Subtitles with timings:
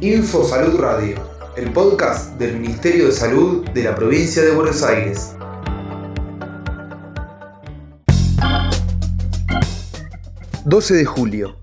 [0.00, 1.16] Info Salud Radio,
[1.56, 5.34] el podcast del Ministerio de Salud de la provincia de Buenos Aires.
[10.64, 11.56] ...12 de julio...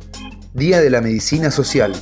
[0.54, 1.96] ...Día de la Medicina Social...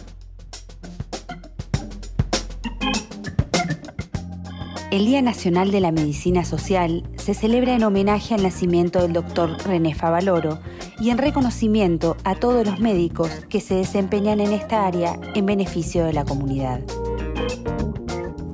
[4.93, 9.57] El Día Nacional de la Medicina Social se celebra en homenaje al nacimiento del doctor
[9.65, 10.59] René Favaloro
[11.03, 16.05] y en reconocimiento a todos los médicos que se desempeñan en esta área en beneficio
[16.05, 16.79] de la comunidad.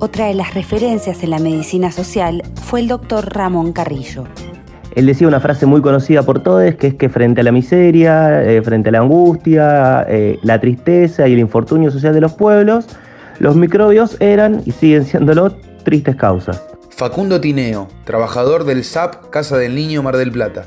[0.00, 4.24] Otra de las referencias en la medicina social fue el doctor Ramón Carrillo.
[4.96, 8.42] Él decía una frase muy conocida por todos, que es que frente a la miseria,
[8.42, 12.86] eh, frente a la angustia, eh, la tristeza y el infortunio social de los pueblos,
[13.38, 15.52] los microbios eran y siguen siéndolo
[15.84, 16.64] tristes causas.
[16.88, 20.66] Facundo Tineo, trabajador del SAP Casa del Niño Mar del Plata.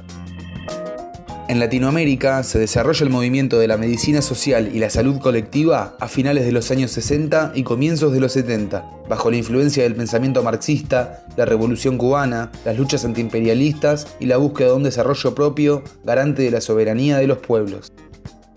[1.53, 6.07] En Latinoamérica se desarrolla el movimiento de la medicina social y la salud colectiva a
[6.07, 10.41] finales de los años 60 y comienzos de los 70, bajo la influencia del pensamiento
[10.41, 16.41] marxista, la revolución cubana, las luchas antiimperialistas y la búsqueda de un desarrollo propio garante
[16.41, 17.91] de la soberanía de los pueblos.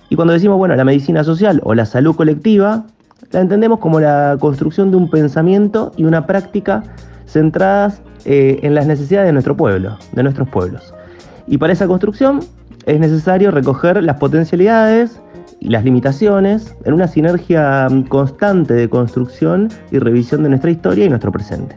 [0.09, 2.87] Y cuando decimos, bueno, la medicina social o la salud colectiva,
[3.31, 6.83] la entendemos como la construcción de un pensamiento y una práctica
[7.27, 10.95] centradas eh, en las necesidades de nuestro pueblo, de nuestros pueblos.
[11.47, 12.41] Y para esa construcción
[12.87, 15.21] es necesario recoger las potencialidades
[15.61, 21.09] y las limitaciones en una sinergia constante de construcción y revisión de nuestra historia y
[21.09, 21.77] nuestro presente.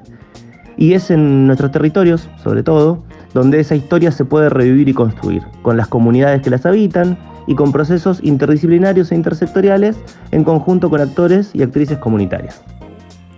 [0.78, 5.44] Y es en nuestros territorios, sobre todo, donde esa historia se puede revivir y construir,
[5.62, 7.18] con las comunidades que las habitan,
[7.50, 9.98] y con procesos interdisciplinarios e intersectoriales
[10.30, 12.62] en conjunto con actores y actrices comunitarias.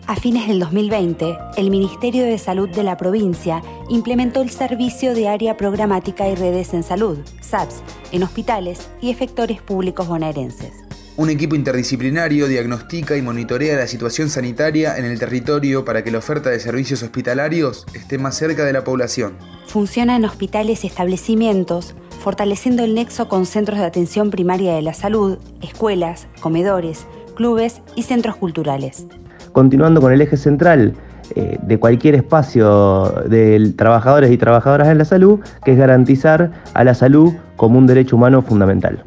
[0.07, 5.27] A fines del 2020, el Ministerio de Salud de la provincia implementó el Servicio de
[5.27, 10.73] Área Programática y Redes en Salud, SAPS, en hospitales y efectores públicos bonaerenses.
[11.17, 16.17] Un equipo interdisciplinario diagnostica y monitorea la situación sanitaria en el territorio para que la
[16.17, 19.37] oferta de servicios hospitalarios esté más cerca de la población.
[19.67, 24.93] Funciona en hospitales y establecimientos fortaleciendo el nexo con centros de atención primaria de la
[24.93, 29.07] salud, escuelas, comedores, clubes y centros culturales.
[29.51, 30.93] Continuando con el eje central
[31.35, 36.83] eh, de cualquier espacio de trabajadores y trabajadoras en la salud, que es garantizar a
[36.83, 39.03] la salud como un derecho humano fundamental.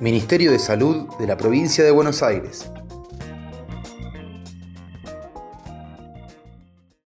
[0.00, 2.70] Ministerio de Salud de la Provincia de Buenos Aires.